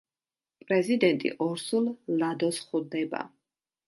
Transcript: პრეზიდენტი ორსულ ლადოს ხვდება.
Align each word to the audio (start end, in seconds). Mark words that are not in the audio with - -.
პრეზიდენტი 0.61 1.31
ორსულ 1.47 1.89
ლადოს 2.23 2.63
ხვდება. 2.71 3.21